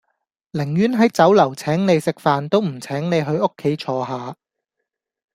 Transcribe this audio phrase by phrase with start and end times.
[0.53, 4.35] 寧願喺酒樓請你食飯都唔請你去屋企坐吓